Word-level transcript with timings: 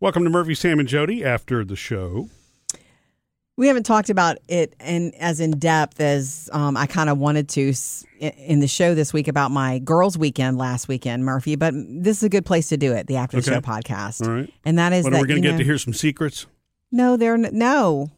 Welcome 0.00 0.24
to 0.24 0.30
Murphy, 0.30 0.54
Sam, 0.54 0.78
and 0.80 0.88
Jody 0.88 1.24
after 1.24 1.64
the 1.64 1.76
show. 1.76 2.28
We 3.56 3.68
haven't 3.68 3.84
talked 3.84 4.10
about 4.10 4.36
it 4.48 4.74
and 4.80 5.14
as 5.14 5.38
in 5.38 5.52
depth 5.52 6.00
as 6.00 6.50
um, 6.52 6.76
I 6.76 6.86
kind 6.86 7.08
of 7.08 7.18
wanted 7.18 7.48
to 7.50 7.68
s- 7.70 8.04
in 8.18 8.58
the 8.58 8.66
show 8.66 8.96
this 8.96 9.12
week 9.12 9.28
about 9.28 9.52
my 9.52 9.78
girls' 9.78 10.18
weekend 10.18 10.58
last 10.58 10.88
weekend, 10.88 11.24
Murphy. 11.24 11.54
But 11.54 11.72
this 11.76 12.16
is 12.18 12.22
a 12.24 12.28
good 12.28 12.44
place 12.44 12.68
to 12.70 12.76
do 12.76 12.92
it, 12.92 13.06
the 13.06 13.16
After 13.16 13.40
the 13.40 13.48
Okay. 13.48 13.54
Show 13.56 13.60
podcast. 13.60 14.26
All 14.26 14.34
right. 14.34 14.52
And 14.64 14.76
that 14.78 14.92
is 14.92 15.04
When 15.04 15.12
that 15.12 15.20
we're 15.20 15.26
going 15.28 15.40
to 15.42 15.48
get 15.48 15.52
know- 15.52 15.58
to 15.58 15.64
hear 15.64 15.78
some 15.78 15.94
secrets. 15.94 16.46
No, 16.90 17.16
there 17.16 17.32
are 17.32 17.36
n- 17.36 17.50
no, 17.52 18.10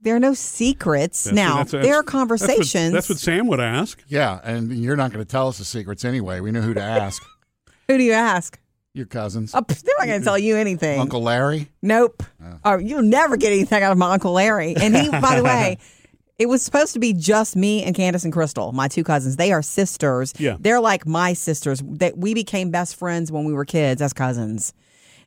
there 0.00 0.14
are 0.14 0.20
no 0.20 0.32
secrets. 0.32 1.24
That's- 1.24 1.34
now 1.36 1.56
that's- 1.56 1.72
that's- 1.72 1.84
there 1.86 1.94
are 1.94 2.02
that's 2.02 2.06
what- 2.06 2.18
conversations. 2.20 2.92
That's 2.92 3.08
what, 3.08 3.18
Sam 3.18 3.48
would 3.48 3.60
ask. 3.60 4.00
Yeah, 4.06 4.38
and 4.44 4.72
you're 4.72 4.96
not 4.96 5.12
going 5.12 5.24
to 5.24 5.30
tell 5.30 5.48
us 5.48 5.58
the 5.58 5.64
secrets 5.64 6.04
anyway. 6.04 6.38
We 6.38 6.52
know 6.52 6.62
who 6.62 6.72
to 6.74 6.82
ask. 6.82 7.20
Who 7.88 7.98
do 7.98 8.02
you 8.04 8.12
ask? 8.12 8.58
Your 8.94 9.06
cousins. 9.06 9.52
Oh, 9.54 9.60
pff, 9.60 9.82
they're 9.82 9.94
not 9.98 10.06
going 10.06 10.20
to 10.20 10.24
tell 10.24 10.38
you 10.38 10.56
anything. 10.56 11.00
Uncle 11.00 11.20
Larry. 11.20 11.68
Nope. 11.82 12.22
Oh. 12.42 12.58
oh, 12.64 12.78
you'll 12.78 13.02
never 13.02 13.36
get 13.36 13.52
anything 13.52 13.82
out 13.82 13.90
of 13.90 13.98
my 13.98 14.12
Uncle 14.12 14.32
Larry. 14.32 14.76
And 14.76 14.96
he, 14.96 15.10
by 15.10 15.36
the 15.36 15.42
way, 15.42 15.78
it 16.38 16.46
was 16.46 16.62
supposed 16.62 16.92
to 16.92 17.00
be 17.00 17.12
just 17.12 17.56
me 17.56 17.82
and 17.82 17.94
Candace 17.94 18.22
and 18.22 18.32
Crystal, 18.32 18.70
my 18.70 18.86
two 18.86 19.02
cousins. 19.02 19.34
They 19.34 19.50
are 19.50 19.62
sisters. 19.62 20.32
Yeah. 20.38 20.56
They're 20.60 20.80
like 20.80 21.08
my 21.08 21.32
sisters. 21.32 21.82
That 21.84 22.16
we 22.16 22.34
became 22.34 22.70
best 22.70 22.94
friends 22.94 23.32
when 23.32 23.44
we 23.44 23.52
were 23.52 23.64
kids 23.64 24.00
as 24.00 24.12
cousins. 24.12 24.72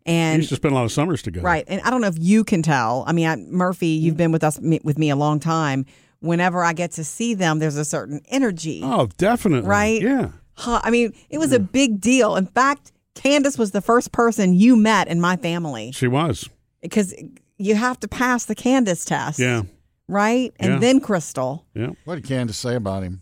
We 0.05 0.13
And 0.13 0.37
used 0.37 0.49
to 0.49 0.55
spend 0.55 0.71
a 0.71 0.75
lot 0.75 0.85
of 0.85 0.93
summers 0.93 1.21
together. 1.21 1.45
right, 1.45 1.65
and 1.67 1.81
I 1.81 1.89
don't 1.89 1.99
know 1.99 2.07
if 2.07 2.17
you 2.17 2.45
can 2.45 2.61
tell. 2.61 3.03
I 3.05 3.11
mean, 3.11 3.27
I, 3.27 3.35
Murphy, 3.35 3.87
you've 3.87 4.15
mm. 4.15 4.19
been 4.19 4.31
with 4.31 4.45
us 4.45 4.61
me, 4.61 4.79
with 4.81 4.97
me 4.97 5.09
a 5.09 5.17
long 5.17 5.41
time. 5.41 5.85
Whenever 6.21 6.63
I 6.63 6.71
get 6.71 6.93
to 6.93 7.03
see 7.03 7.33
them, 7.33 7.59
there's 7.59 7.75
a 7.75 7.83
certain 7.85 8.21
energy. 8.29 8.79
Oh, 8.81 9.07
definitely. 9.17 9.67
Right? 9.67 10.01
Yeah. 10.01 10.29
Huh, 10.53 10.79
I 10.83 10.89
mean, 10.89 11.13
it 11.29 11.37
was 11.37 11.51
a 11.51 11.59
big 11.59 11.99
deal. 11.99 12.37
In 12.37 12.47
fact, 12.47 12.93
Candace 13.17 13.57
was 13.57 13.71
the 13.71 13.81
first 13.81 14.11
person 14.11 14.53
you 14.53 14.75
met 14.75 15.07
in 15.07 15.19
my 15.21 15.35
family 15.37 15.91
She 15.91 16.07
was. 16.07 16.49
because 16.81 17.13
you 17.57 17.75
have 17.75 17.99
to 18.01 18.07
pass 18.07 18.45
the 18.45 18.55
Candace 18.55 19.05
test. 19.05 19.39
Yeah. 19.39 19.63
right? 20.07 20.53
And 20.59 20.73
Yeah. 20.73 20.79
then 20.79 20.99
Crystal, 21.01 21.65
Yeah. 21.73 21.89
What 22.05 22.15
did 22.15 22.23
Candace 22.25 22.57
say 22.57 22.75
about 22.75 23.03
him? 23.03 23.21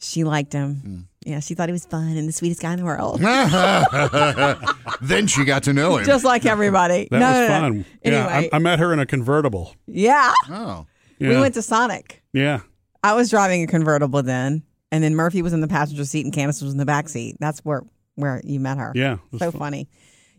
she 0.00 0.22
liked 0.24 0.52
him. 0.52 0.74
Hmm. 0.76 1.00
Yeah, 1.30 1.40
she 1.40 1.54
thought 1.54 1.68
he 1.68 1.72
was 1.72 1.84
fun 1.84 2.16
and 2.16 2.26
the 2.28 2.32
sweetest 2.32 2.62
guy 2.62 2.72
in 2.72 2.78
the 2.78 2.84
world, 2.84 3.20
then 5.02 5.26
she 5.26 5.44
got 5.44 5.64
to 5.64 5.72
know 5.72 5.96
him. 5.98 6.06
just 6.06 6.24
like 6.24 6.46
everybody. 6.46 7.08
That 7.10 7.18
no, 7.18 7.26
was 7.28 7.36
no, 7.36 7.46
no. 7.48 7.60
fun. 7.60 7.84
Anyway, 8.04 8.22
Yeah. 8.22 8.48
I, 8.52 8.56
I 8.56 8.58
met 8.58 8.78
her 8.78 8.92
in 8.92 8.98
a 9.00 9.06
convertible. 9.06 9.74
yeah, 9.86 10.32
oh. 10.48 10.86
Yeah. 11.18 11.30
we 11.30 11.36
went 11.40 11.54
to 11.54 11.62
Sonic. 11.62 12.22
yeah. 12.32 12.60
I 13.02 13.14
was 13.14 13.30
driving 13.30 13.62
a 13.62 13.66
convertible 13.66 14.22
then, 14.22 14.62
and 14.90 15.02
then 15.04 15.14
Murphy 15.14 15.40
was 15.42 15.52
in 15.52 15.60
the 15.60 15.68
passenger 15.68 16.04
seat 16.04 16.24
and 16.24 16.32
Candace 16.34 16.60
was 16.62 16.72
in 16.72 16.78
the 16.78 16.86
back 16.86 17.08
seat. 17.08 17.36
That's 17.40 17.60
where 17.64 17.82
where 18.18 18.40
you 18.44 18.58
met 18.60 18.78
her. 18.78 18.92
Yeah. 18.94 19.18
So 19.38 19.50
fun. 19.50 19.58
funny. 19.60 19.88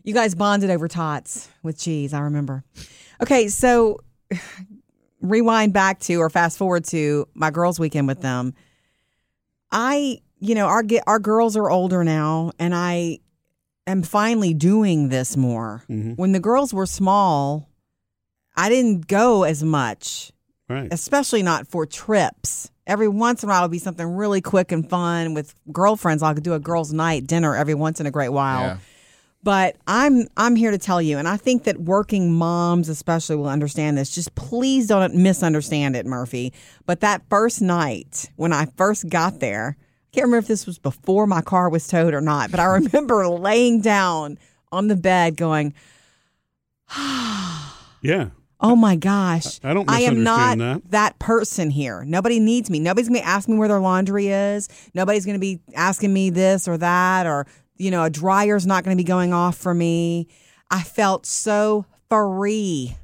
You 0.04 0.14
guys 0.14 0.34
bonded 0.34 0.70
over 0.70 0.86
tots 0.88 1.48
with 1.62 1.78
cheese. 1.78 2.12
I 2.12 2.20
remember. 2.20 2.62
Okay, 3.22 3.48
so 3.48 3.98
rewind 5.20 5.72
back 5.72 5.98
to 6.00 6.16
or 6.16 6.30
fast 6.30 6.58
forward 6.58 6.84
to 6.86 7.26
my 7.34 7.50
girls' 7.50 7.78
weekend 7.78 8.06
with 8.06 8.20
them. 8.22 8.54
I, 9.70 10.18
you 10.40 10.54
know, 10.54 10.66
our 10.66 10.82
our 11.06 11.18
girls 11.18 11.56
are 11.56 11.70
older 11.70 12.02
now, 12.04 12.52
and 12.58 12.74
I 12.74 13.18
am 13.86 14.02
finally 14.02 14.54
doing 14.54 15.08
this 15.08 15.36
more. 15.36 15.84
Mhm. 15.88 16.16
When 16.16 16.32
the 16.32 16.40
girls 16.40 16.72
were 16.74 16.86
small, 16.86 17.68
I 18.56 18.68
didn't 18.68 19.06
go 19.06 19.44
as 19.44 19.62
much 19.62 20.32
Right. 20.68 20.88
especially 20.92 21.42
not 21.42 21.66
for 21.66 21.86
trips. 21.86 22.69
Every 22.90 23.06
once 23.06 23.44
in 23.44 23.48
a 23.48 23.52
while, 23.52 23.62
it'll 23.62 23.70
be 23.70 23.78
something 23.78 24.04
really 24.04 24.40
quick 24.40 24.72
and 24.72 24.88
fun 24.90 25.32
with 25.32 25.54
girlfriends. 25.70 26.24
I 26.24 26.34
could 26.34 26.42
do 26.42 26.54
a 26.54 26.58
girls' 26.58 26.92
night 26.92 27.24
dinner 27.24 27.54
every 27.54 27.74
once 27.74 28.00
in 28.00 28.06
a 28.06 28.10
great 28.10 28.30
while. 28.30 28.62
Yeah. 28.62 28.78
But 29.44 29.76
I'm 29.86 30.26
I'm 30.36 30.56
here 30.56 30.72
to 30.72 30.76
tell 30.76 31.00
you, 31.00 31.16
and 31.16 31.28
I 31.28 31.36
think 31.36 31.62
that 31.64 31.80
working 31.80 32.32
moms 32.32 32.88
especially 32.88 33.36
will 33.36 33.48
understand 33.48 33.96
this. 33.96 34.12
Just 34.12 34.34
please 34.34 34.88
don't 34.88 35.14
misunderstand 35.14 35.94
it, 35.94 36.04
Murphy. 36.04 36.52
But 36.84 36.98
that 37.00 37.22
first 37.30 37.62
night 37.62 38.28
when 38.34 38.52
I 38.52 38.66
first 38.76 39.08
got 39.08 39.38
there, 39.38 39.76
I 39.78 40.10
can't 40.12 40.24
remember 40.24 40.38
if 40.38 40.48
this 40.48 40.66
was 40.66 40.80
before 40.80 41.28
my 41.28 41.42
car 41.42 41.70
was 41.70 41.86
towed 41.86 42.12
or 42.12 42.20
not, 42.20 42.50
but 42.50 42.58
I 42.58 42.64
remember 42.74 43.28
laying 43.28 43.80
down 43.80 44.36
on 44.72 44.88
the 44.88 44.96
bed 44.96 45.36
going, 45.36 45.74
Yeah. 48.02 48.30
Oh 48.60 48.76
my 48.76 48.94
gosh. 48.96 49.58
I 49.64 49.72
don't 49.72 49.90
I 49.90 50.00
am 50.00 50.22
not 50.22 50.58
misunderstand 50.58 50.90
that. 50.90 51.18
person 51.18 51.70
here. 51.70 52.04
Nobody 52.04 52.38
needs 52.38 52.68
me. 52.68 52.78
Nobody's 52.78 53.08
going 53.08 53.20
to 53.20 53.26
ask 53.26 53.48
me 53.48 53.56
where 53.56 53.68
their 53.68 53.80
laundry 53.80 54.28
is. 54.28 54.68
Nobody's 54.92 55.24
going 55.24 55.36
to 55.36 55.40
be 55.40 55.60
asking 55.74 56.12
me 56.12 56.30
this 56.30 56.68
or 56.68 56.76
that 56.78 57.26
or 57.26 57.46
you 57.76 57.90
know, 57.90 58.04
a 58.04 58.10
dryer's 58.10 58.66
not 58.66 58.84
going 58.84 58.94
to 58.94 59.02
be 59.02 59.06
going 59.06 59.32
off 59.32 59.56
for 59.56 59.72
me. 59.72 60.28
I 60.70 60.82
felt 60.82 61.24
so 61.24 61.86
free. 62.10 62.94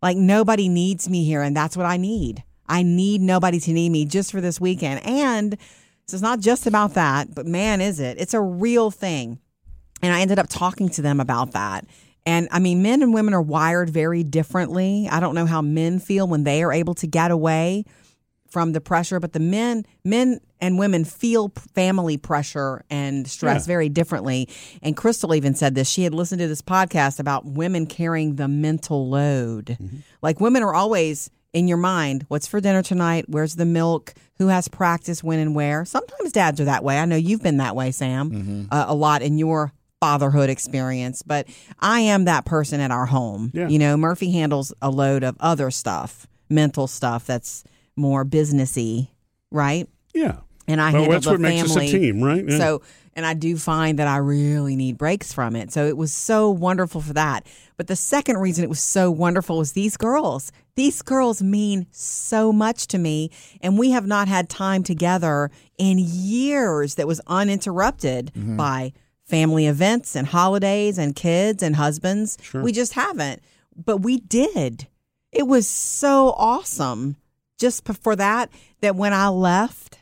Like 0.00 0.16
nobody 0.16 0.68
needs 0.68 1.08
me 1.08 1.24
here 1.24 1.42
and 1.42 1.56
that's 1.56 1.76
what 1.76 1.86
I 1.86 1.96
need. 1.96 2.44
I 2.68 2.84
need 2.84 3.20
nobody 3.20 3.58
to 3.60 3.72
need 3.72 3.90
me 3.90 4.04
just 4.04 4.30
for 4.30 4.40
this 4.40 4.60
weekend. 4.60 5.04
And 5.04 5.58
so 6.06 6.14
it's 6.14 6.22
not 6.22 6.40
just 6.40 6.66
about 6.66 6.94
that, 6.94 7.34
but 7.34 7.46
man, 7.46 7.80
is 7.80 7.98
it. 7.98 8.20
It's 8.20 8.34
a 8.34 8.40
real 8.40 8.90
thing. 8.90 9.40
And 10.00 10.14
I 10.14 10.20
ended 10.20 10.38
up 10.38 10.48
talking 10.48 10.88
to 10.90 11.02
them 11.02 11.20
about 11.20 11.52
that. 11.52 11.86
And 12.24 12.48
I 12.50 12.58
mean, 12.60 12.82
men 12.82 13.02
and 13.02 13.12
women 13.12 13.34
are 13.34 13.42
wired 13.42 13.90
very 13.90 14.22
differently. 14.22 15.08
I 15.10 15.20
don't 15.20 15.34
know 15.34 15.46
how 15.46 15.60
men 15.62 15.98
feel 15.98 16.26
when 16.28 16.44
they 16.44 16.62
are 16.62 16.72
able 16.72 16.94
to 16.94 17.06
get 17.06 17.30
away 17.30 17.84
from 18.48 18.72
the 18.72 18.80
pressure, 18.82 19.18
but 19.18 19.32
the 19.32 19.40
men, 19.40 19.84
men 20.04 20.38
and 20.60 20.78
women 20.78 21.04
feel 21.04 21.50
family 21.74 22.18
pressure 22.18 22.84
and 22.90 23.26
stress 23.26 23.62
Yeah. 23.62 23.72
very 23.72 23.88
differently. 23.88 24.48
And 24.82 24.94
Crystal 24.96 25.34
even 25.34 25.54
said 25.54 25.74
this. 25.74 25.88
She 25.88 26.04
had 26.04 26.12
listened 26.12 26.40
to 26.40 26.48
this 26.48 26.60
podcast 26.62 27.18
about 27.18 27.46
women 27.46 27.86
carrying 27.86 28.36
the 28.36 28.48
mental 28.48 29.08
load. 29.08 29.78
Like 30.20 30.38
women 30.38 30.62
are 30.62 30.74
always 30.74 31.30
in 31.54 31.66
your 31.66 31.78
mind, 31.78 32.24
what's 32.28 32.46
for 32.46 32.60
dinner 32.60 32.82
tonight? 32.82 33.24
Where's 33.28 33.56
the 33.56 33.64
milk? 33.66 34.14
Who 34.38 34.48
has 34.48 34.68
practice 34.68 35.22
when 35.24 35.38
and 35.38 35.54
where? 35.54 35.84
Sometimes 35.84 36.32
dads 36.32 36.60
are 36.60 36.64
that 36.66 36.84
way. 36.84 36.98
I 36.98 37.04
know 37.06 37.16
you've 37.16 37.42
been 37.42 37.58
that 37.58 37.74
way, 37.76 37.90
Sam, 37.90 38.68
uh, 38.70 38.84
a 38.88 38.94
lot 38.94 39.22
in 39.22 39.38
your 39.38 39.72
fatherhood 40.02 40.50
experience, 40.50 41.22
but 41.22 41.46
I 41.78 42.00
am 42.00 42.24
that 42.24 42.44
person 42.44 42.80
at 42.80 42.90
our 42.90 43.06
home. 43.06 43.52
Yeah. 43.54 43.68
You 43.68 43.78
know, 43.78 43.96
Murphy 43.96 44.32
handles 44.32 44.74
a 44.82 44.90
load 44.90 45.22
of 45.22 45.36
other 45.38 45.70
stuff, 45.70 46.26
mental 46.50 46.88
stuff 46.88 47.24
that's 47.24 47.62
more 47.94 48.24
businessy, 48.24 49.10
right? 49.52 49.88
Yeah. 50.12 50.38
And 50.66 50.80
I 50.80 50.90
Well, 50.90 51.02
handle 51.02 51.12
that's 51.12 51.26
the 51.26 51.30
what 51.30 51.40
makes 51.40 51.62
us 51.62 51.70
a 51.70 51.74
family. 51.74 51.92
team, 51.92 52.20
right? 52.20 52.44
Yeah. 52.44 52.58
So, 52.58 52.82
and 53.14 53.24
I 53.24 53.34
do 53.34 53.56
find 53.56 54.00
that 54.00 54.08
I 54.08 54.16
really 54.16 54.74
need 54.74 54.98
breaks 54.98 55.32
from 55.32 55.54
it. 55.54 55.70
So 55.70 55.86
it 55.86 55.96
was 55.96 56.12
so 56.12 56.50
wonderful 56.50 57.00
for 57.00 57.12
that. 57.12 57.46
But 57.76 57.86
the 57.86 57.94
second 57.94 58.38
reason 58.38 58.64
it 58.64 58.70
was 58.70 58.80
so 58.80 59.08
wonderful 59.08 59.58
was 59.58 59.72
these 59.72 59.96
girls. 59.96 60.50
These 60.74 61.02
girls 61.02 61.40
mean 61.42 61.86
so 61.92 62.52
much 62.52 62.88
to 62.88 62.98
me. 62.98 63.30
And 63.60 63.78
we 63.78 63.92
have 63.92 64.08
not 64.08 64.26
had 64.26 64.48
time 64.48 64.82
together 64.82 65.52
in 65.78 65.98
years 66.00 66.96
that 66.96 67.06
was 67.06 67.20
uninterrupted 67.28 68.32
mm-hmm. 68.34 68.56
by 68.56 68.94
family 69.32 69.66
events 69.66 70.14
and 70.14 70.26
holidays 70.26 70.98
and 70.98 71.16
kids 71.16 71.62
and 71.62 71.74
husbands. 71.74 72.36
Sure. 72.42 72.62
We 72.62 72.70
just 72.70 72.92
haven't. 72.92 73.40
But 73.74 74.02
we 74.02 74.18
did. 74.18 74.86
It 75.32 75.44
was 75.44 75.66
so 75.66 76.34
awesome 76.36 77.16
just 77.58 77.88
for 78.02 78.14
that, 78.14 78.50
that 78.82 78.94
when 78.94 79.14
I 79.14 79.28
left, 79.28 79.98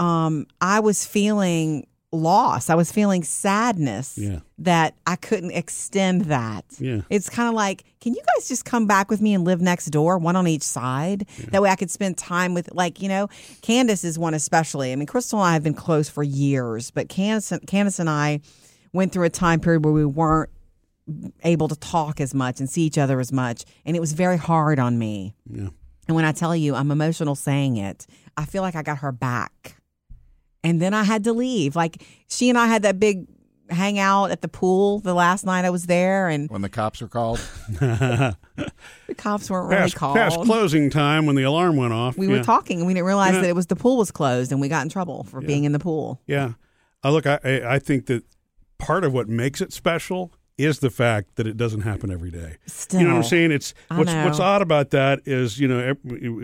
um, 0.00 0.48
I 0.60 0.80
was 0.80 1.06
feeling 1.06 1.86
loss. 2.12 2.68
I 2.68 2.74
was 2.74 2.92
feeling 2.92 3.22
sadness 3.24 4.18
Yeah. 4.18 4.40
that 4.58 4.94
I 5.06 5.16
couldn't 5.16 5.52
extend 5.52 6.26
that. 6.26 6.64
Yeah. 6.78 7.00
It's 7.08 7.30
kind 7.30 7.48
of 7.48 7.54
like, 7.54 7.84
can 8.00 8.12
you 8.14 8.20
guys 8.36 8.46
just 8.48 8.64
come 8.66 8.86
back 8.86 9.10
with 9.10 9.20
me 9.22 9.32
and 9.34 9.44
live 9.44 9.60
next 9.62 9.86
door, 9.86 10.18
one 10.18 10.36
on 10.36 10.46
each 10.46 10.62
side? 10.62 11.26
That 11.52 11.62
way 11.62 11.70
I 11.70 11.76
could 11.76 11.90
spend 11.90 12.18
time 12.18 12.52
with, 12.52 12.70
like, 12.74 13.00
you 13.00 13.08
know, 13.08 13.28
Candace 13.62 14.04
is 14.04 14.18
one 14.18 14.34
especially. 14.34 14.92
I 14.92 14.96
mean, 14.96 15.06
Crystal 15.06 15.38
and 15.40 15.48
I 15.48 15.52
have 15.54 15.62
been 15.62 15.72
close 15.74 16.08
for 16.10 16.22
years, 16.22 16.90
but 16.90 17.08
Candace, 17.08 17.52
Candace 17.66 17.98
and 17.98 18.10
I 18.10 18.40
went 18.92 19.12
through 19.12 19.24
a 19.24 19.30
time 19.30 19.58
period 19.60 19.84
where 19.84 19.94
we 19.94 20.04
weren't 20.04 20.50
able 21.44 21.68
to 21.68 21.76
talk 21.76 22.20
as 22.20 22.34
much 22.34 22.60
and 22.60 22.68
see 22.68 22.82
each 22.82 22.98
other 22.98 23.20
as 23.20 23.32
much. 23.32 23.64
And 23.86 23.96
it 23.96 24.00
was 24.00 24.12
very 24.12 24.36
hard 24.36 24.78
on 24.78 24.98
me. 24.98 25.34
Yeah. 25.50 25.68
And 26.08 26.14
when 26.14 26.24
I 26.24 26.32
tell 26.32 26.54
you 26.54 26.74
I'm 26.74 26.90
emotional 26.90 27.34
saying 27.34 27.76
it, 27.78 28.06
I 28.36 28.44
feel 28.44 28.60
like 28.62 28.76
I 28.76 28.82
got 28.82 28.98
her 28.98 29.12
back. 29.12 29.76
And 30.64 30.80
then 30.80 30.94
I 30.94 31.02
had 31.04 31.24
to 31.24 31.32
leave. 31.32 31.74
Like 31.76 32.02
she 32.28 32.48
and 32.48 32.56
I 32.58 32.66
had 32.66 32.82
that 32.82 33.00
big 33.00 33.26
hangout 33.70 34.30
at 34.30 34.42
the 34.42 34.48
pool 34.48 34.98
the 35.00 35.14
last 35.14 35.44
night 35.46 35.64
I 35.64 35.70
was 35.70 35.86
there, 35.86 36.28
and 36.28 36.50
When 36.50 36.62
the 36.62 36.68
cops 36.68 37.00
were 37.00 37.08
called. 37.08 37.38
the 37.80 38.36
cops 39.16 39.50
weren't 39.50 39.68
really 39.68 39.80
Past, 39.82 39.96
called. 39.96 40.16
past 40.16 40.40
closing 40.42 40.90
time 40.90 41.26
when 41.26 41.36
the 41.36 41.42
alarm 41.44 41.76
went 41.76 41.92
off. 41.92 42.16
we 42.16 42.26
yeah. 42.28 42.38
were 42.38 42.42
talking, 42.44 42.78
and 42.78 42.86
we 42.86 42.94
didn't 42.94 43.06
realize 43.06 43.34
Yeah. 43.34 43.40
that 43.42 43.48
it 43.50 43.56
was 43.56 43.66
the 43.66 43.76
pool 43.76 43.96
was 43.96 44.10
closed, 44.10 44.52
and 44.52 44.60
we 44.60 44.68
got 44.68 44.82
in 44.82 44.88
trouble 44.88 45.24
for 45.24 45.40
being 45.40 45.64
in 45.64 45.72
the 45.72 45.78
pool. 45.78 46.20
Yeah. 46.26 46.52
Uh, 47.04 47.10
look, 47.10 47.26
I, 47.26 47.38
I 47.44 47.74
I 47.74 47.78
think 47.78 48.06
that 48.06 48.24
part 48.78 49.04
of 49.04 49.12
what 49.12 49.28
makes 49.28 49.60
it 49.60 49.72
special 49.72 50.32
is 50.62 50.78
the 50.78 50.90
fact 50.90 51.36
that 51.36 51.46
it 51.46 51.56
doesn't 51.56 51.80
happen 51.82 52.10
every 52.10 52.30
day. 52.30 52.56
Still, 52.66 53.00
You 53.00 53.06
know 53.06 53.14
what 53.14 53.24
I'm 53.24 53.28
saying? 53.28 53.52
It's 53.52 53.74
what's 53.88 54.12
what's 54.12 54.40
odd 54.40 54.62
about 54.62 54.90
that 54.90 55.20
is 55.26 55.58
you 55.58 55.68
know 55.68 55.94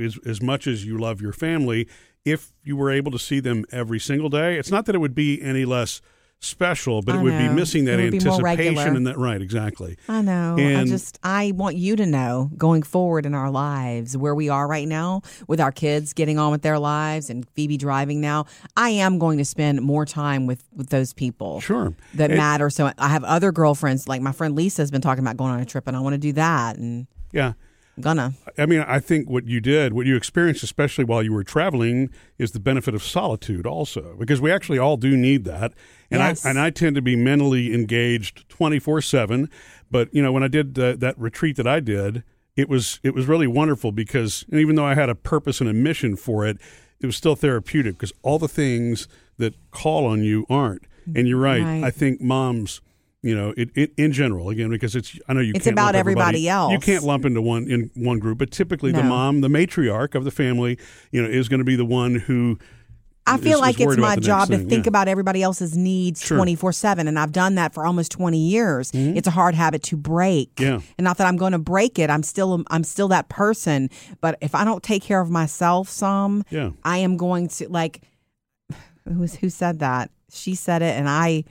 as 0.05 0.19
as 0.26 0.43
much 0.43 0.67
as 0.67 0.85
you 0.85 0.99
love 0.99 1.20
your 1.20 1.32
family, 1.32 1.88
if 2.25 2.53
you 2.65 2.76
were 2.76 2.91
able 2.91 3.12
to 3.12 3.19
see 3.19 3.41
them 3.41 3.65
every 3.70 3.99
single 3.99 4.29
day, 4.29 4.59
it's 4.59 4.70
not 4.70 4.87
that 4.87 4.94
it 4.94 4.99
would 4.99 5.15
be 5.15 5.41
any 5.43 5.65
less 5.65 6.00
special, 6.40 7.02
but 7.02 7.17
I 7.17 7.19
it 7.19 7.23
would 7.25 7.37
be 7.38 7.49
missing 7.49 7.85
that 7.87 7.99
It 7.99 8.05
would 8.12 8.23
be 8.23 8.25
more 8.25 8.46
anticipation 8.49 8.96
and 8.96 9.06
that 9.08 9.19
right, 9.19 9.43
exactly. 9.43 9.96
I 10.08 10.23
know. 10.23 10.55
I 10.56 10.61
And- 10.62 10.88
just 10.88 11.19
I 11.25 11.52
want 11.56 11.76
you 11.76 11.96
to 11.96 12.06
know 12.06 12.50
going 12.56 12.82
forward 12.82 13.26
in 13.26 13.35
our 13.35 13.50
lives 13.50 14.17
where 14.17 14.35
we 14.35 14.49
are 14.49 14.69
right 14.69 14.87
now 14.87 15.23
with 15.49 15.61
our 15.61 15.73
kids 15.73 16.12
getting 16.12 16.38
on 16.38 16.52
with 16.52 16.62
their 16.62 16.79
lives 16.79 17.29
and 17.29 17.44
Phoebe 17.55 17.76
driving 17.76 18.20
now. 18.20 18.46
I 18.76 18.90
am 18.90 19.19
going 19.19 19.38
to 19.38 19.44
spend 19.44 19.82
more 19.82 20.06
time 20.06 20.46
with 20.46 20.62
with 20.76 20.90
those 20.90 21.12
people 21.12 21.61
Sure. 21.61 21.93
that 22.14 22.31
It- 22.31 22.37
matter. 22.37 22.70
So 22.70 22.93
I 22.99 23.08
have 23.08 23.25
other 23.25 23.50
girlfriends 23.50 24.06
like 24.06 24.23
my 24.23 24.32
friend 24.32 24.55
Lisa 24.55 24.82
has 24.82 24.91
been 24.93 25.00
talking 25.00 25.25
about 25.25 25.37
going 25.37 25.50
on 25.52 25.61
a 25.61 25.67
trip 25.67 25.88
and 25.88 25.96
I 25.96 26.00
want 26.00 26.14
to 26.14 26.19
do 26.19 26.32
that 26.34 26.76
and 26.76 27.06
Yeah. 27.32 27.55
Gonna. 28.00 28.34
I 28.56 28.66
mean, 28.66 28.80
I 28.80 29.00
think 29.00 29.28
what 29.28 29.46
you 29.46 29.60
did, 29.60 29.92
what 29.92 30.06
you 30.06 30.16
experienced, 30.16 30.62
especially 30.62 31.04
while 31.04 31.22
you 31.22 31.32
were 31.32 31.44
traveling, 31.44 32.10
is 32.38 32.52
the 32.52 32.60
benefit 32.60 32.94
of 32.94 33.02
solitude, 33.02 33.66
also, 33.66 34.16
because 34.18 34.40
we 34.40 34.50
actually 34.52 34.78
all 34.78 34.96
do 34.96 35.16
need 35.16 35.44
that. 35.44 35.72
And 36.10 36.20
Yes. 36.20 36.44
I 36.44 36.50
and 36.50 36.58
I 36.58 36.70
tend 36.70 36.96
to 36.96 37.02
be 37.02 37.16
mentally 37.16 37.74
engaged 37.74 38.48
twenty 38.48 38.78
four 38.78 39.00
seven. 39.00 39.50
But 39.90 40.12
you 40.14 40.22
know, 40.22 40.32
when 40.32 40.42
I 40.42 40.48
did 40.48 40.78
uh, 40.78 40.96
that 40.96 41.18
retreat 41.18 41.56
that 41.56 41.66
I 41.66 41.80
did, 41.80 42.22
it 42.56 42.68
was 42.68 43.00
it 43.02 43.14
was 43.14 43.26
really 43.26 43.46
wonderful 43.46 43.92
because, 43.92 44.44
and 44.50 44.60
even 44.60 44.76
though 44.76 44.84
I 44.84 44.94
had 44.94 45.08
a 45.08 45.14
purpose 45.14 45.60
and 45.60 45.68
a 45.68 45.74
mission 45.74 46.16
for 46.16 46.46
it, 46.46 46.58
it 47.00 47.06
was 47.06 47.16
still 47.16 47.36
therapeutic 47.36 47.94
because 47.94 48.12
all 48.22 48.38
the 48.38 48.48
things 48.48 49.08
that 49.38 49.54
call 49.70 50.06
on 50.06 50.22
you 50.22 50.46
aren't. 50.50 50.82
And 51.14 51.26
you're 51.26 51.38
right. 51.40 51.62
Right. 51.62 51.84
I 51.84 51.90
think 51.90 52.20
moms. 52.20 52.82
You 53.23 53.35
know, 53.35 53.53
it, 53.56 53.70
it 53.75 53.93
in 53.97 54.12
general 54.12 54.49
again 54.49 54.70
because 54.70 54.94
it's 54.94 55.19
I 55.26 55.32
know 55.32 55.41
you 55.41 55.53
It's 55.55 55.65
can't 55.65 55.75
about 55.75 55.87
lump 55.87 55.97
everybody 55.97 56.49
else. 56.49 56.73
You 56.73 56.79
can't 56.79 57.03
lump 57.03 57.25
into 57.25 57.43
one 57.43 57.69
in 57.69 57.91
one 57.94 58.20
group, 58.20 58.38
but 58.38 58.53
typically 58.53 58.93
the 58.93 59.03
mom, 59.03 59.41
the 59.41 59.49
matriarch 59.49 60.15
of 60.15 60.23
the 60.23 60.31
family, 60.31 60.79
you 61.11 61.20
know, 61.20 61.29
is 61.29 61.49
going 61.49 61.59
to 61.59 61.65
be 61.65 61.75
the 61.75 61.85
one 61.85 62.15
who. 62.15 62.59
I 63.26 63.37
feel 63.37 63.56
is 63.56 63.61
like 63.61 63.81
it's 63.81 63.97
my 63.99 64.17
job 64.17 64.49
to 64.49 64.56
thing, 64.56 64.69
think 64.69 64.87
yeah. 64.87 64.91
about 64.91 65.09
everybody 65.09 65.43
else's 65.43 65.76
needs 65.76 66.26
24 66.26 66.73
7. 66.73 67.09
And 67.09 67.19
I've 67.19 67.32
done 67.32 67.56
that 67.56 67.75
for 67.75 67.85
almost 67.85 68.11
20 68.12 68.38
years. 68.38 68.91
It's 68.94 69.26
a 69.26 69.32
hard 69.32 69.55
habit 69.55 69.82
to 69.85 69.97
break. 69.99 70.55
Mm-hmm. 70.55 70.65
Yeah. 70.65 70.81
And 70.97 71.05
not 71.05 71.19
that 71.19 71.26
I'm 71.26 71.37
going 71.37 71.53
to 71.53 71.59
break 71.59 71.99
it. 71.99 72.09
I'm 72.09 72.23
still, 72.23 72.65
I'm 72.70 72.85
still 72.85 73.09
that 73.09 73.29
person. 73.29 73.91
But 74.23 74.38
if 74.41 74.55
I 74.55 74.65
don't 74.65 74.82
take 74.82 75.03
care 75.03 75.20
of 75.20 75.29
myself 75.29 75.91
some, 75.91 76.44
Yeah. 76.49 76.70
I 76.85 76.99
am 76.99 77.19
going 77.19 77.49
to 77.49 77.69
like, 77.69 78.00
who 79.05 79.26
said 79.26 79.81
that? 79.81 80.11
She 80.31 80.55
said 80.55 80.81
it. 80.81 80.97
And 80.97 81.06
I, 81.06 81.44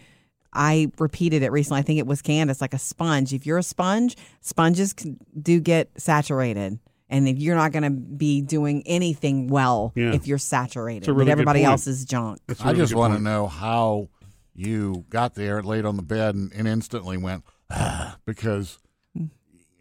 I 0.57 0.91
repeated 0.97 1.43
it 1.43 1.51
recently. 1.51 1.79
I 1.79 1.83
think 1.83 1.99
it 1.99 2.07
was 2.07 2.21
Candace, 2.21 2.59
like 2.61 2.73
a 2.73 2.79
sponge. 2.79 3.33
If 3.33 3.45
you're 3.45 3.59
a 3.59 3.63
sponge, 3.63 4.17
sponges 4.41 4.93
do 5.39 5.59
get 5.59 5.89
saturated. 5.97 6.79
And 7.09 7.27
if 7.29 7.37
you're 7.37 7.55
not 7.55 7.71
going 7.71 7.83
to 7.83 7.89
be 7.91 8.41
doing 8.41 8.83
anything 8.85 9.47
well 9.47 9.93
Yeah. 9.95 10.13
if 10.13 10.27
you're 10.27 10.37
saturated 10.39 11.03
It's 11.03 11.07
really 11.07 11.19
with 11.19 11.29
everybody 11.29 11.59
point. 11.59 11.71
else's 11.71 12.03
junk. 12.03 12.39
That's 12.47 12.59
a 12.59 12.63
I 12.65 12.67
really 12.71 12.79
just 12.79 12.95
want 12.95 13.13
to 13.13 13.21
know 13.21 13.47
how 13.47 14.09
you 14.53 15.05
got 15.09 15.35
there, 15.35 15.61
laid 15.63 15.85
on 15.85 15.95
the 15.95 16.01
bed, 16.03 16.35
and, 16.35 16.51
and 16.53 16.67
instantly 16.67 17.15
went, 17.17 17.43
ah, 17.69 18.17
because 18.25 18.79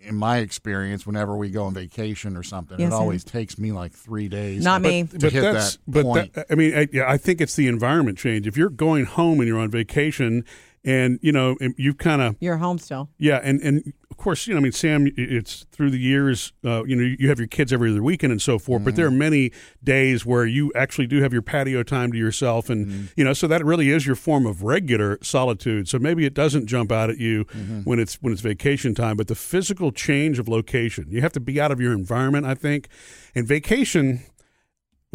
in 0.06 0.14
my 0.16 0.38
experience, 0.38 1.06
whenever 1.06 1.36
we 1.36 1.50
go 1.50 1.64
on 1.64 1.74
vacation 1.74 2.36
or 2.36 2.42
something, 2.42 2.78
Yes, 2.78 2.88
it 2.88 2.90
sir. 2.90 2.96
always 2.96 3.24
takes 3.24 3.58
me 3.58 3.72
like 3.72 3.92
three 3.92 4.28
days. 4.28 4.64
Not 4.64 4.82
to, 4.82 4.88
me. 4.88 5.04
to 5.04 5.18
But 5.18 5.32
hit 5.32 5.40
that's 5.42 5.76
that 5.76 5.78
but 5.86 6.02
point. 6.04 6.32
that, 6.34 6.46
I 6.50 6.54
mean, 6.54 6.76
I, 6.76 6.88
yeah, 6.92 7.10
I 7.10 7.16
think 7.18 7.40
it's 7.40 7.56
the 7.56 7.68
environment 7.68 8.18
change. 8.18 8.46
If 8.46 8.56
you're 8.56 8.70
going 8.70 9.04
home 9.04 9.40
and 9.40 9.48
you're 9.48 9.58
on 9.58 9.70
vacation, 9.70 10.44
and 10.86 11.18
you 11.20 11.32
know, 11.32 11.56
and 11.60 11.74
you've 11.76 11.98
kind 11.98 12.22
of 12.22 12.36
You're 12.40 12.56
home 12.56 12.78
still. 12.78 13.10
Yeah, 13.18 13.40
and 13.42 13.60
and 13.60 13.92
of 14.10 14.16
course, 14.16 14.46
you 14.46 14.54
know, 14.54 14.60
I 14.60 14.62
mean, 14.62 14.72
Sam, 14.72 15.08
it's 15.16 15.66
through 15.72 15.90
the 15.90 15.98
years, 15.98 16.52
uh, 16.64 16.84
you 16.84 16.96
know, 16.96 17.16
you 17.18 17.28
have 17.28 17.38
your 17.38 17.48
kids 17.48 17.72
every 17.72 17.90
other 17.90 18.02
weekend 18.02 18.30
and 18.30 18.40
so 18.40 18.58
forth. 18.58 18.84
But 18.84 18.96
there 18.96 19.04
are 19.04 19.10
mm-hmm. 19.10 19.18
many 19.18 19.52
days 19.84 20.24
where 20.24 20.46
you 20.46 20.72
actually 20.74 21.06
do 21.08 21.20
have 21.20 21.32
your 21.32 21.42
patio 21.42 21.82
time 21.82 22.12
to 22.12 22.18
yourself, 22.18 22.70
and 22.70 22.86
mm-hmm. 22.86 23.04
you 23.16 23.24
know, 23.24 23.32
so 23.32 23.48
that 23.48 23.64
really 23.64 23.90
is 23.90 24.06
your 24.06 24.16
form 24.16 24.46
of 24.46 24.62
regular 24.62 25.18
solitude. 25.22 25.88
So 25.88 25.98
maybe 25.98 26.24
it 26.24 26.32
doesn't 26.32 26.66
jump 26.66 26.92
out 26.92 27.10
at 27.10 27.18
you 27.18 27.44
mm-hmm. 27.46 27.80
when 27.80 27.98
it's 27.98 28.14
when 28.22 28.32
it's 28.32 28.42
vacation 28.42 28.94
time, 28.94 29.16
but 29.16 29.26
the 29.26 29.34
physical 29.34 29.90
change 29.90 30.38
of 30.38 30.48
location, 30.48 31.06
you 31.10 31.20
have 31.20 31.32
to 31.32 31.40
be 31.40 31.60
out 31.60 31.72
of 31.72 31.80
your 31.80 31.92
environment. 31.92 32.46
I 32.46 32.54
think, 32.54 32.88
and 33.34 33.46
vacation. 33.46 34.22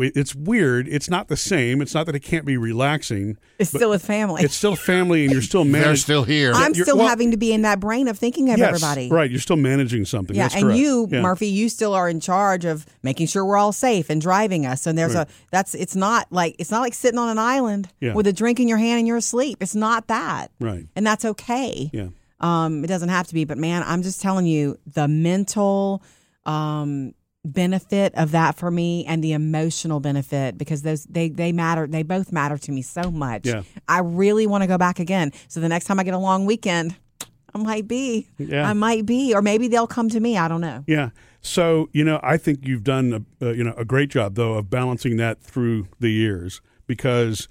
It's 0.01 0.33
weird. 0.36 0.88
It's 0.88 1.09
not 1.09 1.27
the 1.27 1.38
same. 1.38 1.81
It's 1.81 1.94
not 1.94 2.06
that 2.07 2.15
it 2.15 2.21
can't 2.21 2.45
be 2.45 2.57
relaxing. 2.57 3.38
It's 3.59 3.69
still 3.69 3.89
with 3.92 4.03
family. 4.03 4.44
It's 4.44 4.56
still 4.56 4.75
family, 4.75 5.24
and 5.24 5.31
you're 5.33 5.42
still 5.42 5.63
managing. 5.63 5.71
They're 5.81 5.88
managing. 5.88 6.01
still 6.03 6.24
here. 6.24 6.51
I'm 6.53 6.74
you're- 6.74 6.83
still 6.83 6.98
well- 6.98 7.07
having 7.07 7.31
to 7.31 7.38
be 7.38 7.53
in 7.53 7.62
that 7.63 7.80
brain 7.80 8.07
of 8.07 8.18
thinking 8.18 8.50
of 8.51 8.57
yes, 8.59 8.68
everybody. 8.83 9.09
right. 9.09 9.30
You're 9.30 9.39
still 9.39 9.56
managing 9.57 10.06
something. 10.06 10.36
Yeah, 10.36 10.44
That's 10.44 10.56
and 10.56 10.63
correct. 10.63 10.80
you, 10.80 11.07
Yeah. 11.12 11.21
Murphy, 11.21 11.48
you 11.48 11.69
still 11.69 11.94
are 11.94 12.09
in 12.09 12.19
charge 12.19 12.65
of 12.65 12.86
making 13.03 13.27
sure 13.27 13.45
we're 13.45 13.57
all 13.57 13.71
safe 13.74 14.09
and 14.09 14.19
driving 14.21 14.65
us. 14.65 14.86
And 14.88 14.98
there's 14.98 15.15
Right. 15.15 15.27
a 15.27 15.31
that's 15.51 15.75
it's 15.75 15.95
not 15.95 16.27
like 16.31 16.56
it's 16.59 16.71
not 16.71 16.81
like 16.81 16.94
sitting 16.94 17.19
on 17.19 17.30
an 17.30 17.38
island 17.39 17.89
Yeah. 18.00 18.13
with 18.13 18.27
a 18.27 18.33
drink 18.33 18.59
in 18.59 18.68
your 18.68 18.77
hand 18.77 19.00
and 19.00 19.07
you're 19.07 19.18
asleep. 19.18 19.57
It's 19.62 19.75
not 19.75 20.07
that, 20.07 20.51
Right. 20.59 20.86
and 20.95 21.06
that's 21.06 21.25
okay. 21.25 21.89
Yeah. 21.94 22.07
Um, 22.39 22.83
it 22.83 22.88
doesn't 22.88 23.09
have 23.09 23.27
to 23.27 23.33
be, 23.36 23.45
but 23.45 23.59
man, 23.59 23.83
I'm 23.86 24.01
just 24.01 24.19
telling 24.21 24.48
you 24.48 24.77
the 24.92 25.07
mental 25.07 26.01
um, 26.45 27.13
benefit 27.44 28.14
of 28.16 28.32
that 28.32 28.56
for 28.56 28.70
me 28.70 29.06
and 29.06 29.24
the 29.24 29.34
emotional 29.34 30.00
benefit 30.00 30.58
because 30.58 30.84
those 30.84 31.06
they 31.06 31.30
they 31.30 31.52
matter. 31.52 31.88
They 31.88 32.04
both 32.04 32.32
matter 32.32 32.58
to 32.58 32.72
me 32.72 32.82
so 32.82 33.10
much. 33.12 33.48
Yeah. 33.48 33.64
I 33.88 34.00
really 34.00 34.48
want 34.48 34.64
to 34.64 34.68
go 34.68 34.78
back 34.78 35.00
again. 35.00 35.32
So 35.48 35.60
the 35.60 35.70
next 35.70 35.86
time 35.86 36.00
I 36.00 36.04
get 36.04 36.14
a 36.14 36.20
long 36.20 36.46
weekend, 36.46 36.96
I 37.54 37.58
might 37.58 37.88
be. 37.88 38.28
Yeah. 38.38 38.70
I 38.70 38.74
might 38.74 39.06
be, 39.06 39.34
or 39.34 39.42
maybe 39.42 39.68
they'll 39.68 39.88
come 39.88 40.10
to 40.10 40.20
me. 40.20 40.38
I 40.38 40.48
don't 40.48 40.62
know. 40.62 40.84
Yeah. 40.88 41.10
So 41.42 41.90
you 41.94 42.04
know, 42.04 42.20
I 42.22 42.38
think 42.38 42.68
you've 42.68 42.84
done 42.84 43.26
a, 43.42 43.46
uh, 43.46 43.52
you 43.52 43.64
know 43.64 43.74
a 43.76 43.86
great 43.86 44.10
job 44.10 44.36
though 44.36 44.54
of 44.54 44.70
balancing 44.70 45.18
that 45.18 45.42
through 45.42 45.88
the 46.00 46.12
years 46.12 46.62
because 46.86 47.48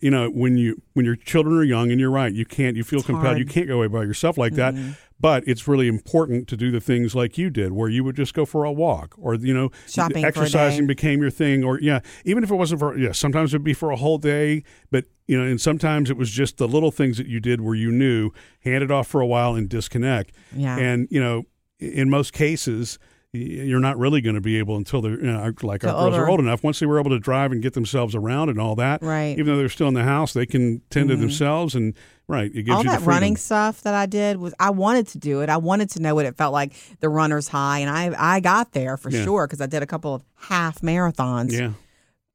you 0.00 0.10
know 0.10 0.30
when 0.30 0.56
you 0.56 0.80
when 0.94 1.04
your 1.04 1.16
children 1.16 1.56
are 1.56 1.62
young 1.62 1.90
and 1.90 2.00
you're 2.00 2.10
right 2.10 2.32
you 2.32 2.44
can't 2.44 2.76
you 2.76 2.82
feel 2.82 3.02
compelled 3.02 3.26
hard. 3.26 3.38
you 3.38 3.44
can't 3.44 3.68
go 3.68 3.76
away 3.76 3.86
by 3.86 4.02
yourself 4.02 4.38
like 4.38 4.54
that 4.54 4.74
mm-hmm. 4.74 4.92
but 5.20 5.44
it's 5.46 5.68
really 5.68 5.88
important 5.88 6.48
to 6.48 6.56
do 6.56 6.70
the 6.70 6.80
things 6.80 7.14
like 7.14 7.36
you 7.36 7.50
did 7.50 7.72
where 7.72 7.88
you 7.88 8.02
would 8.02 8.16
just 8.16 8.32
go 8.32 8.46
for 8.46 8.64
a 8.64 8.72
walk 8.72 9.14
or 9.18 9.34
you 9.34 9.52
know 9.52 9.70
Shopping 9.86 10.24
exercising 10.24 10.86
became 10.86 11.20
your 11.20 11.30
thing 11.30 11.62
or 11.64 11.78
yeah 11.80 12.00
even 12.24 12.42
if 12.42 12.50
it 12.50 12.54
wasn't 12.54 12.80
for 12.80 12.96
yeah 12.96 13.12
sometimes 13.12 13.52
it'd 13.52 13.64
be 13.64 13.74
for 13.74 13.90
a 13.90 13.96
whole 13.96 14.18
day 14.18 14.64
but 14.90 15.04
you 15.26 15.38
know 15.38 15.46
and 15.46 15.60
sometimes 15.60 16.10
it 16.10 16.16
was 16.16 16.30
just 16.30 16.56
the 16.56 16.66
little 16.68 16.90
things 16.90 17.18
that 17.18 17.26
you 17.26 17.38
did 17.40 17.60
where 17.60 17.74
you 17.74 17.90
knew 17.90 18.30
hand 18.60 18.82
it 18.82 18.90
off 18.90 19.06
for 19.06 19.20
a 19.20 19.26
while 19.26 19.54
and 19.54 19.68
disconnect 19.68 20.32
Yeah. 20.54 20.78
and 20.78 21.08
you 21.10 21.20
know 21.20 21.44
in 21.78 22.08
most 22.08 22.32
cases 22.32 22.98
you're 23.34 23.80
not 23.80 23.98
really 23.98 24.20
going 24.20 24.34
to 24.36 24.40
be 24.40 24.58
able 24.58 24.76
until 24.76 25.02
they're 25.02 25.18
you 25.18 25.32
know, 25.32 25.52
like 25.62 25.82
our 25.84 25.90
girls 25.92 26.14
are 26.16 26.28
old 26.28 26.40
enough 26.40 26.62
once 26.62 26.78
they 26.78 26.86
were 26.86 27.00
able 27.00 27.10
to 27.10 27.18
drive 27.18 27.50
and 27.52 27.60
get 27.62 27.72
themselves 27.74 28.14
around 28.14 28.48
and 28.48 28.60
all 28.60 28.76
that 28.76 29.02
Right. 29.02 29.32
Mm-hmm. 29.32 29.40
even 29.40 29.46
though 29.52 29.58
they're 29.58 29.68
still 29.68 29.88
in 29.88 29.94
the 29.94 30.04
house 30.04 30.32
they 30.32 30.46
can 30.46 30.80
tend 30.90 31.08
to 31.08 31.16
themselves 31.16 31.74
and 31.74 31.94
right 32.28 32.50
it 32.54 32.62
gives 32.62 32.70
all 32.70 32.84
you 32.84 32.90
that 32.90 33.00
the 33.00 33.06
running 33.06 33.36
stuff 33.36 33.82
that 33.82 33.92
I 33.94 34.06
did 34.06 34.36
was 34.38 34.54
I 34.60 34.70
wanted 34.70 35.08
to 35.08 35.18
do 35.18 35.40
it. 35.42 35.48
I 35.48 35.56
wanted 35.56 35.90
to 35.90 36.00
know 36.00 36.14
what 36.14 36.26
it 36.26 36.36
felt 36.36 36.52
like 36.52 36.72
the 37.00 37.08
runner's 37.08 37.48
high, 37.48 37.80
and 37.80 37.90
I 37.90 38.14
I 38.36 38.40
got 38.40 38.72
there 38.72 38.96
for 38.96 39.10
Yeah. 39.10 39.24
sure 39.24 39.46
because 39.46 39.60
I 39.60 39.66
did 39.66 39.82
a 39.82 39.86
couple 39.86 40.14
of 40.14 40.22
half 40.36 40.80
marathons. 40.80 41.52
yeah 41.52 41.72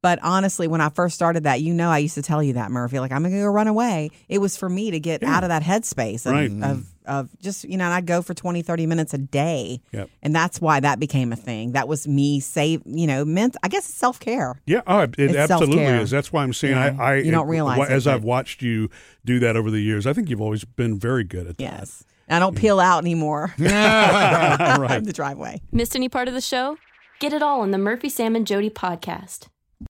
But 0.01 0.19
honestly, 0.21 0.67
when 0.67 0.79
I 0.81 0.89
first 0.89 1.15
started 1.15 1.43
that, 1.43 1.61
you 1.61 1.73
know, 1.73 1.89
I 1.89 1.97
used 1.97 2.15
to 2.15 2.21
tell 2.21 2.41
you 2.43 2.53
that 2.53 2.71
Murphy, 2.71 2.99
like 2.99 3.11
I'm 3.11 3.23
gonna 3.23 3.35
go 3.39 3.47
run 3.47 3.67
away. 3.67 4.11
It 4.27 4.39
was 4.39 4.57
for 4.57 4.69
me 4.69 4.91
to 4.91 4.99
get 4.99 5.23
out 5.23 5.43
of 5.43 5.49
that 5.49 5.63
headspace 5.63 6.25
of, 6.25 6.33
Right. 6.33 6.51
of 6.63 6.85
of 7.09 7.29
just 7.39 7.63
you 7.65 7.77
know, 7.77 7.85
and 7.85 7.93
I'd 7.93 8.05
go 8.05 8.21
for 8.21 8.33
20, 8.33 8.61
30 8.61 8.85
minutes 8.85 9.13
a 9.13 9.17
day, 9.17 9.81
Yep. 9.91 10.09
and 10.21 10.35
that's 10.35 10.61
why 10.61 10.79
that 10.79 10.99
became 10.99 11.33
a 11.33 11.35
thing. 11.35 11.73
That 11.73 11.87
was 11.87 12.07
me 12.07 12.39
save, 12.39 12.81
you 12.85 13.07
know, 13.07 13.25
meant 13.25 13.57
I 13.63 13.67
guess 13.67 13.85
self 13.85 14.19
care. 14.19 14.61
Yeah, 14.65 14.81
oh, 14.87 14.99
it 15.01 15.15
It's 15.17 15.35
absolutely 15.35 15.77
self-care. 15.77 16.01
is. 16.01 16.11
That's 16.11 16.31
why 16.31 16.43
I'm 16.43 16.53
saying 16.53 16.75
Yeah. 16.75 16.95
I, 16.99 17.11
I. 17.11 17.15
You 17.17 17.31
don't 17.31 17.47
realize 17.47 17.79
it, 17.89 17.91
as 17.91 18.07
I've 18.07 18.23
watched 18.23 18.61
you 18.61 18.89
do 19.25 19.39
that 19.39 19.57
over 19.57 19.69
the 19.71 19.81
years. 19.81 20.07
I 20.07 20.13
think 20.13 20.29
you've 20.29 20.41
always 20.41 20.63
been 20.63 20.97
very 20.99 21.23
good 21.23 21.47
at 21.47 21.57
that. 21.57 21.63
Yes, 21.63 22.03
I 22.29 22.39
don't 22.39 22.55
mm. 22.55 22.59
peel 22.59 22.79
out 22.79 23.03
anymore 23.03 23.53
right. 23.59 24.99
the 25.03 25.13
driveway. 25.13 25.61
Missed 25.71 25.95
any 25.95 26.09
part 26.09 26.27
of 26.27 26.33
the 26.33 26.41
show? 26.41 26.77
Get 27.19 27.33
it 27.33 27.41
all 27.41 27.61
on 27.61 27.71
the 27.71 27.77
Murphy, 27.77 28.07
Sam, 28.09 28.35
and 28.35 28.47
Jody 28.47 28.69
podcast. 28.69 29.47